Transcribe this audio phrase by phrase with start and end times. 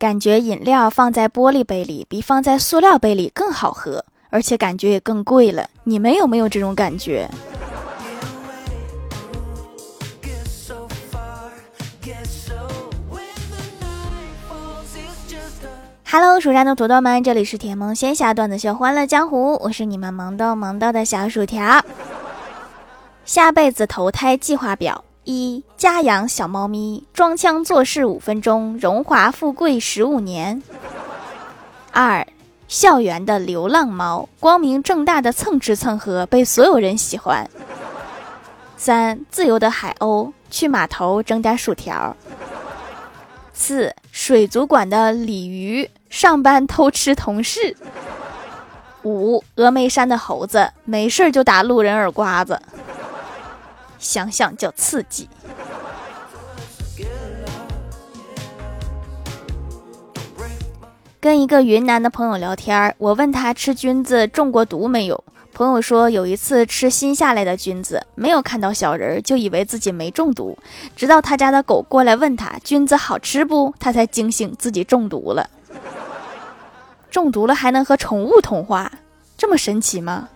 [0.00, 5.68] 感觉饮料放在玻璃杯里比放在塑料杯里更好喝，而且感觉也更贵了。
[5.84, 7.28] 你们有没有这种感觉
[16.10, 21.84] ？Hello，蜀山的土豆们，这里是甜萌仙侠段子秀《欢乐江湖》，我是你们萌豆萌豆的小薯条。
[23.26, 30.60] 下辈子投胎计划表：一、家养小猫咪，装腔作势五分钟，荣华富贵十五年；
[31.92, 32.26] 二、
[32.68, 37.44] 校园的流浪猫，光明正大的蹭吃蹭喝，被所有人喜欢；
[38.76, 42.16] 三、自由的海鸥，去码头整点薯条；
[43.52, 45.88] 四、水族馆的鲤鱼。
[46.08, 47.76] 上班偷吃同事。
[49.04, 52.60] 五峨眉山的猴子没事就打路人耳刮子，
[54.00, 55.28] 想想就刺激。
[61.20, 70.56] 跟一个云南的朋友聊天，我问他吃菌子中过毒没有，朋友说有一次吃新下来的菌子，没有看到小人，就以为自己没中毒，
[70.96, 75.50] 直到他家的狗过来问他菌子好吃不，他才惊醒自己中毒了。
[77.10, 78.90] 中毒了还能和宠物通话，
[79.36, 80.30] 这么神奇吗？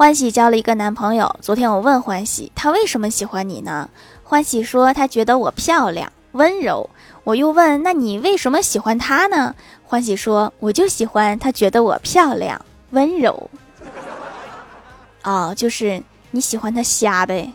[0.00, 1.36] 欢喜交了一个男朋友。
[1.42, 3.90] 昨天我问欢喜，他为什么喜欢你呢？
[4.24, 6.88] 欢喜说他觉得我漂亮、温柔。
[7.22, 9.54] 我又问，那你为什么喜欢他呢？
[9.84, 13.50] 欢喜说，我就喜欢他觉得我漂亮、温柔。
[15.22, 17.52] 哦，就是你喜欢他瞎呗。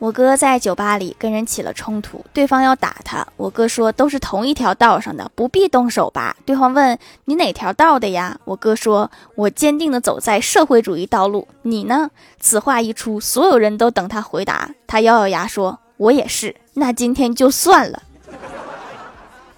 [0.00, 3.26] 我哥在酒吧里跟人起了冲突，对方要打他。
[3.36, 6.34] 我哥说都是同一条道上的，不必动手吧。
[6.46, 8.38] 对方问你哪条道的呀？
[8.46, 11.46] 我哥说我坚定的走在社会主义道路。
[11.62, 12.10] 你呢？
[12.40, 14.70] 此话一出，所有人都等他回答。
[14.86, 18.02] 他咬咬牙说：“我也是。”那今天就算了。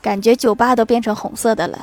[0.00, 1.78] 感觉酒吧都变成红色的了。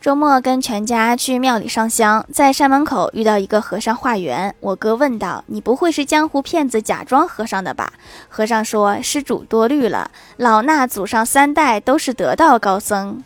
[0.00, 4.54] 周末跟全家去庙里上香，在山门口遇到一个和尚化缘。
[4.60, 7.92] 我哥问道：“你不会是江湖骗子假装和尚的吧？”
[8.26, 13.22] 和尚说：“施主多虑了，老衲祖上三代都是得道高僧。”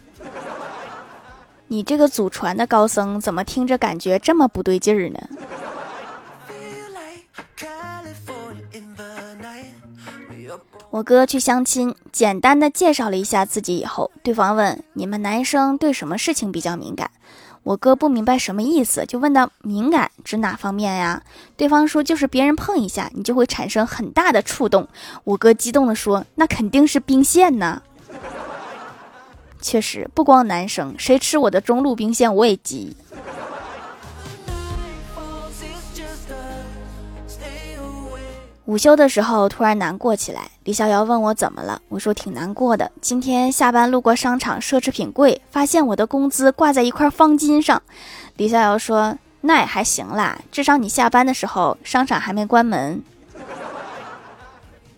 [1.68, 5.20] 你这个祖传的高僧，怎么听着感觉这么不对劲儿呢？
[10.94, 17.10] 我哥去相亲，简单的介绍了一下自己以后，对方问：“你们男生对什么事情比较敏感？”
[17.64, 21.20] 我哥不明白什么意思，就问到：“敏感指哪方面呀？”
[21.58, 24.86] 对方说：“就是别人碰一下，你就会产生很大的触动。”
[25.24, 27.82] 我哥激动的说：“那肯定是兵线呢！”
[29.60, 32.96] 确实，不光男生，谁吃我的中路兵线我也急。
[38.66, 42.90] 午休的时候突然难过起来，李逍遥问我怎么了，我说挺难过的。
[42.98, 47.82] 今天下班路过商场奢侈品柜，发现我的工资挂在一块方巾上。
[48.36, 53.02] 李逍遥说：“那也还行啦，至少你下班的时候商场还没关门。”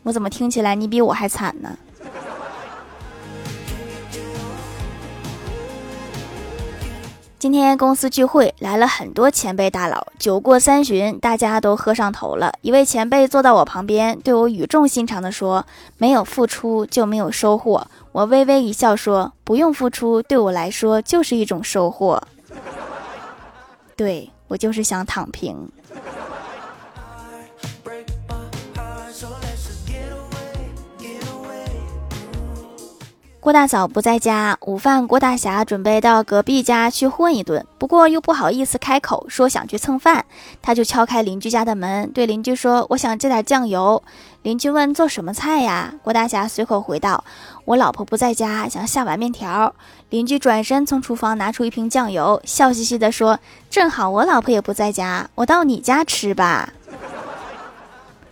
[0.05, 1.76] 我怎么听起来你比我还惨呢？
[7.47, 12.53] 今天公司聚会来了很多前辈大佬，酒过三巡，大家都喝上头了。
[12.61, 15.65] 一位前辈坐到我旁边，对我语重心长地说
[15.97, 22.21] ：“没有付出就没有收获。”我微微一笑说：“不用付出，对我来说就是一种收获。”
[23.95, 25.71] 对我就是想躺平。
[33.47, 40.25] 郭大嫂不在家，午饭郭大侠准备到隔壁家去混一顿，不过又不好意思开口说想去蹭饭，
[40.61, 44.03] 他就敲开邻居家的门，对邻居说：“我想借点酱油。”
[44.43, 47.23] 邻居问：“做什么菜呀？”郭大侠随口回道
[47.67, 49.73] ：“我老婆不在家，想下碗面条。”
[50.11, 53.38] 邻居转身从厨房拿出一瓶酱油，笑嘻嘻地说
[53.70, 56.70] ：“正好我老婆也不在家，我到你家吃吧。”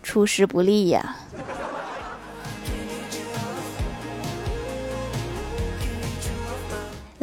[0.03, 1.15] 出师不利呀。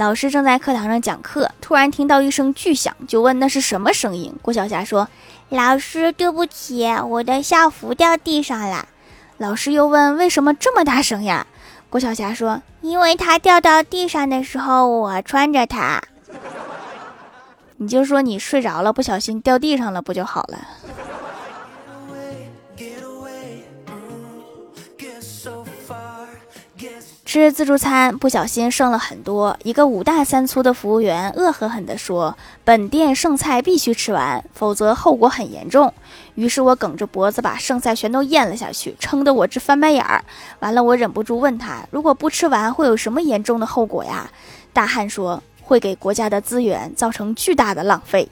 [0.02, 4.34] 老师正在课堂上讲课，突然听到一声巨响，就问那是什么声音。
[4.42, 5.08] 郭晓霞说
[5.50, 8.88] ：“老师，对不起，我的校服掉地上了。”
[9.38, 11.46] 老师又问：“为什么这么大声呀？”
[11.92, 16.02] 郭晓霞说：“因为它掉到地上的时候，我穿着它。”
[17.78, 20.58] 你就说你睡着了，不小心掉地上了，不就好了？
[27.34, 35.94] 吃自助餐不小心剩了很多，一个五大三粗的服务员恶狠狠地说：“本店剩菜必须吃完，否则后果很严重。”
[36.36, 40.22] 于是我梗着脖子把剩菜全都咽了下去，撑得我直翻白眼儿。
[40.60, 44.30] 完了，我忍不住问他：“如果不吃完会有什么严重的后果呀？”
[44.74, 48.28] 大汉说：“会给国家的资源造成巨大的浪费。”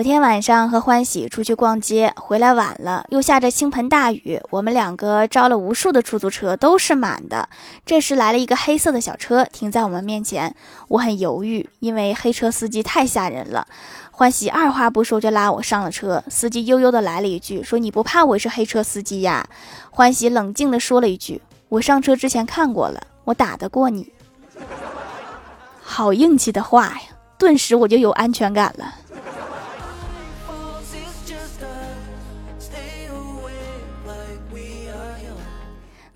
[0.00, 7.50] 有天晚上和欢喜出去逛街，回来晚了，又下着倾盆大雨，我们两个招了无数的出租车，都是满的。
[7.84, 10.56] 这时来了一个黑色的小车，停在我们面前，
[10.88, 13.66] 我很犹豫，因为黑车司机太吓人了。
[14.10, 19.46] 欢喜二话不说就拉我上了车，司机悠悠的来了一句，说你不怕我是黑车司机呀？
[19.90, 24.10] 欢喜冷静的说了一句，我上车之前看过了，我打得过你。
[25.84, 27.02] 好硬气的话呀，
[27.36, 28.94] 顿时我就有安全感了。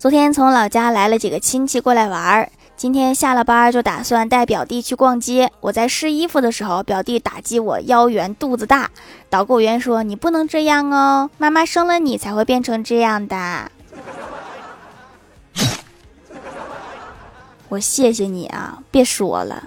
[0.05, 5.51] 昨天从老家来了几个亲戚过来玩儿，今天下了班就打算带表弟去逛街。
[5.61, 8.91] 我在试衣服的时候，表弟打击我腰圆肚子大。
[9.31, 13.71] 导购员说：“你不能这样哦，妈妈生了你才会变成这样的。
[17.69, 19.63] ”我谢谢你啊，别说了。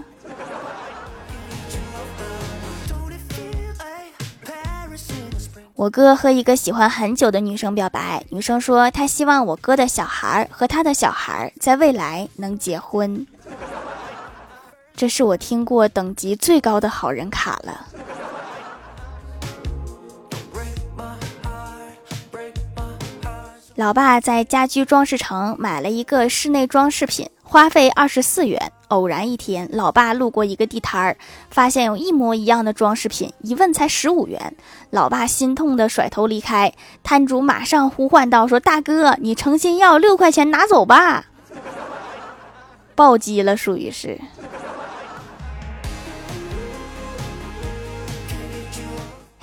[5.79, 13.25] 我哥和一个喜欢很久的女生表白，女生说她希望我哥的小孩和他的小孩在未来能结婚。
[14.97, 17.87] 这是我听过等级最高的好人卡了。
[23.77, 28.73] 老爸在家居装饰城买了一个室内装饰品，花费二十四元。
[28.89, 31.17] 偶然一天，老爸路过一个地摊儿，
[31.51, 34.55] 发现有一模一样的装饰品，一问才十五元。
[34.91, 41.25] 老爸心痛的甩头离开，摊主马上呼唤道：“说大哥，你诚心要六块钱拿走吧。”
[42.95, 44.21] 暴击了，属于是。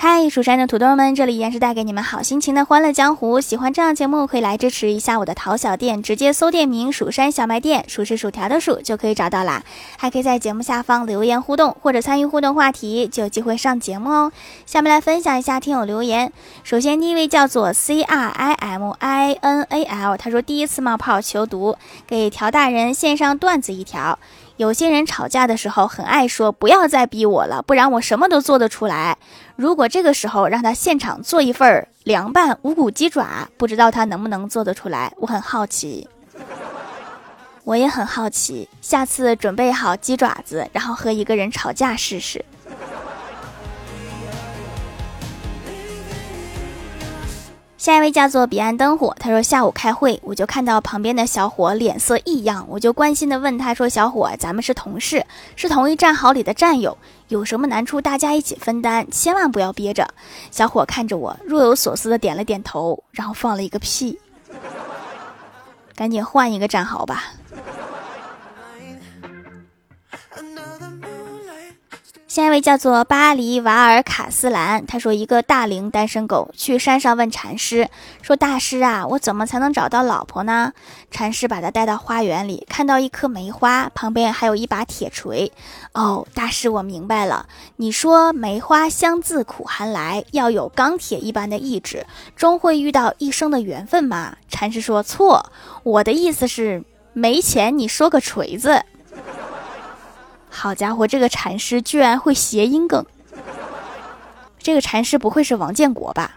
[0.08, 3.42] 嗨，蜀山的土豆们，这里依然是带给你们好心情的欢乐江湖。
[3.42, 9.64] 喜欢这样节目，可以来支持一下我的淘小店，直接搜店名“蜀山小卖店”，数是薯条的数就可以找到啦。
[9.98, 14.32] 还可以在节目下方留言互动，或者参与互动话题，就有机会上节目哦。
[14.68, 16.32] 下面来分享一下听友留言。
[16.64, 24.20] 首先，第一位叫做 C R I M I N A L，他说第一次冒泡求读，给条大人献上段子一条。
[24.58, 29.18] 有些人吵架的时候很爱说“不要再逼我了，不然我什么都做得出来”。
[29.56, 35.14] 如果这个时候让他现场做一份凉拌无骨鸡爪，不知道他能不能做得出来？
[35.18, 36.08] 我很好奇，
[37.64, 38.68] 我也很好奇。
[38.82, 42.44] 下次准备好鸡爪子，然后和一个人吵架试试。
[47.86, 55.24] 下一位叫做彼岸灯火，他说下午开会，我就看到旁边的小伙脸色异样，我就关心的问他说：“小伙，咱们是同事，
[55.56, 56.98] 是同一战壕里的战友，
[57.28, 60.08] 有什么难处大家一起分担，千万不要憋着。”
[60.50, 64.18] 小伙看着我，若有所思的点了点头，然后放了一个屁，
[65.96, 67.34] 赶紧换一个战壕吧。
[72.36, 77.88] 下一位叫做巴黎瓦尔卡斯兰，他说一个大龄单身狗去山上问禅师，
[78.22, 80.74] 说大师啊，我怎么才能找到老婆呢？
[81.10, 85.50] 禅师把他带到花园里，看到一棵梅花，旁边还有一把铁锤。
[85.94, 94.36] 哦，大师，我明白了，你说梅花香自苦寒来，要有钢铁一般的意志，终会遇到一生的缘分吗？
[94.50, 98.84] 禅师说错，我的意思是没钱，你说个锤子。
[100.56, 103.06] 好家伙，这个禅师居然会谐音梗！
[104.58, 106.32] 这个禅师不会是王建国吧？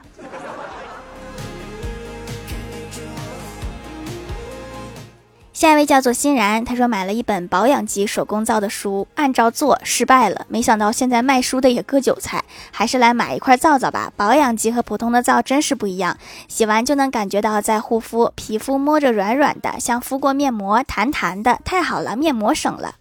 [5.53, 14.13] 下一位叫做欣然，他说买了一本保养级手工皂的书，按照做失败了，没想到现在卖书的也割韭菜，还是来买一块皂皂吧。
[14.17, 16.17] 保养级和普通的皂真是不一样，
[16.49, 22.97] 洗完就能感觉到在护肤，皮肤摸着软软的，像敷过面膜，弹弹的，太好了，面膜省了。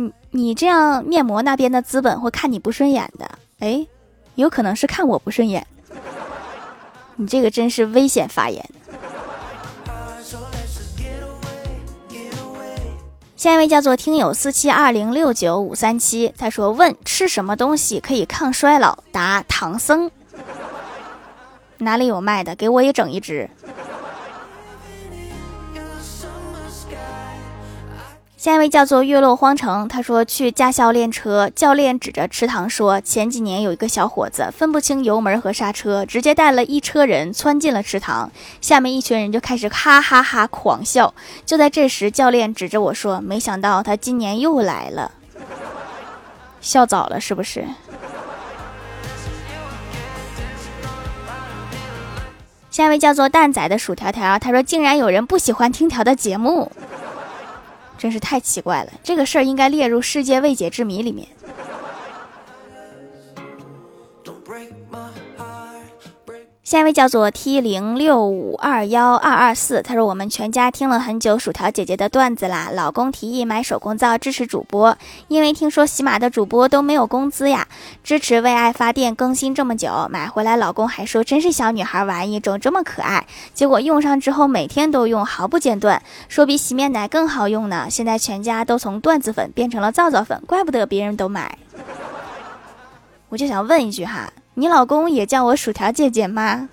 [0.00, 3.86] 你你这样面膜那边的资本会看你不顺眼的，哎，
[4.36, 5.66] 有可能是看我不顺眼。
[7.16, 8.64] 你这个真是危险发言。
[13.36, 19.02] 下一位叫做听友四七二零六九五三七，他说问吃什么东西可以抗衰老？
[19.12, 20.10] 答唐僧。
[21.78, 22.54] 哪里有卖的？
[22.54, 23.48] 给我也整一只。
[28.40, 38.32] 下一位叫做月落荒城，他说去驾校练车，教练指着池塘说：“前几年有一个小伙子分不清油门和刹车，直接带了一车人窜进了池塘，
[38.62, 41.12] 下面一群人就开始哈哈哈狂笑。
[41.44, 45.12] 就在这时，教练指着我说：‘没想到他今年又来了，
[46.62, 47.62] 笑早了是不是？’”
[52.70, 56.72] 下一位叫做蛋仔的薯条条，他说：“竟然有人不喜欢听条的节目。”
[58.00, 61.28] 真是太奇怪了，这个事儿应该列入世界未解之谜里面。
[66.70, 72.70] 下一位叫做 T 零六五二幺二二四，他说我们全家听了很久薯条姐姐的段子啦。
[72.72, 74.96] 老公提议买手工皂支持主播，
[75.26, 77.66] 因为听说喜马的主播都没有工资呀，
[78.04, 83.26] 支持为爱发电更新这么久，买回来老公还说真是小女孩玩意，种这么可爱。
[83.52, 87.88] 结果用上之后每天都用，毫不间断，说比洗面奶更好用呢。
[87.90, 91.58] 现在全家都从段子粉变成了皂皂粉，怪不得别人都买。
[93.28, 94.32] 我就想问一句哈。
[94.54, 96.68] 你老公也叫我薯条姐姐吗？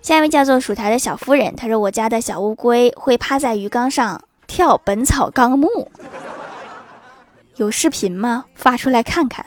[0.00, 5.68] 下一位叫做薯条的小夫人，她说我家的小乌龟会趴在鱼缸上跳《本草纲目》，
[7.56, 8.46] 有视频吗？
[8.54, 9.44] 发出来看看。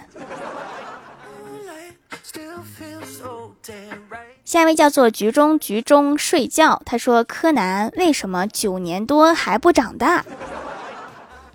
[4.43, 10.23] 下一位叫做局中局中睡觉，他说柯南为什么九年多还不长大？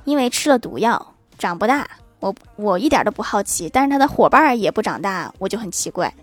[0.04, 1.09] 因为吃了毒药。
[1.40, 1.88] 长不大，
[2.20, 6.14] 我我一点都不好奇，但是他的伙伴也不长大，我就很奇怪。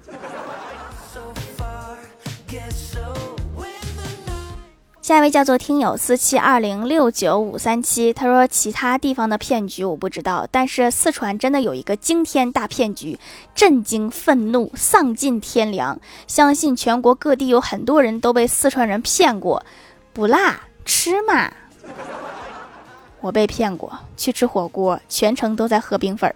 [5.01, 13.17] 下一位叫做听友四七二零六九五三七，他说其他地方的骗局我不知道，但是四川真的有一个惊天大骗局，
[13.55, 15.97] 震惊、愤怒、丧尽天良，
[16.27, 19.65] 相信全国各地有很多人都被四川人骗过，
[20.11, 21.53] 不辣吃嘛。
[23.27, 26.35] 我被骗过去吃火锅，全程都在喝冰粉儿。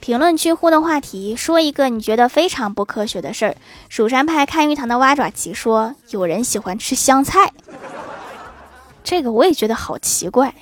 [0.00, 3.56] 评论区互动话题：说一个你觉得非常不科学的事儿。
[3.88, 7.52] 蜀山派看鱼塘的蛙爪奇说：“有人喜欢吃香菜。”
[9.02, 10.54] 这个我也觉得好奇怪。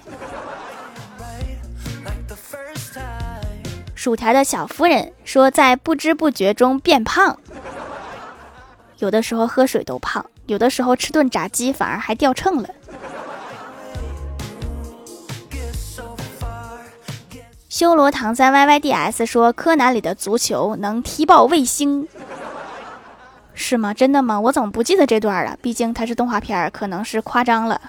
[3.97, 7.37] 薯条的小夫人说：“在不知不觉中变胖，
[8.99, 12.69] 有的时候喝水都胖。”有的时候吃顿炸鸡反而还掉秤了。
[17.69, 22.09] 修罗唐三 Y Y D S 说：“柯南里的足球能踢爆卫星，
[23.53, 23.93] 是吗？
[23.93, 24.41] 真的吗？
[24.41, 25.57] 我怎么不记得这段了？
[25.61, 27.81] 毕竟它是动画片，可能是夸张了。”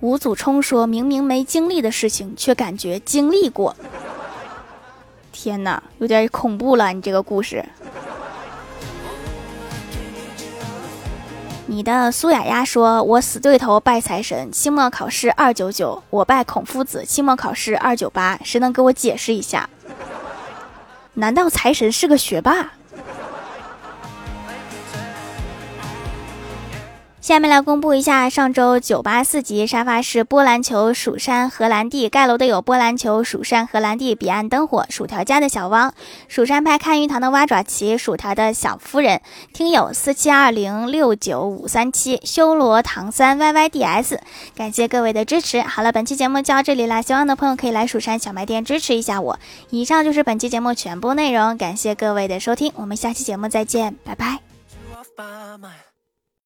[0.00, 3.74] 吴祖冲说：“明明没经历的事情，却感觉经历过。”
[5.44, 6.90] 天哪，有点恐怖了！
[6.94, 7.62] 你这个故事。
[11.66, 18.40] 你的苏雅雅说：“我死对头拜财神，期末考试二九九；我拜孔夫子，期末考试二九八。
[18.42, 19.68] 谁能给我解释一下？
[21.12, 22.72] 难道财神是个学霸？”
[27.24, 35.94] 下面来公布一下上周九八四级沙发是波兰球、蜀山、荷兰弟盖楼的有波兰球、蜀山、荷兰弟、彼岸灯火、薯条家的小汪、
[36.28, 39.22] 蜀山派看鱼塘的蛙爪旗、薯条的小夫人、
[39.54, 44.20] 听友四七二零六九五三七、修罗唐三 Y Y D S，
[44.54, 45.62] 感谢各位的支持。
[45.62, 49.38] 好了，本期节目就到这里啦，希望的朋友可以来蜀山小卖店支持一下我。
[49.70, 54.40] 以上就是本期节目全部内容，感谢各位的收听，我们下期节目再见，拜拜。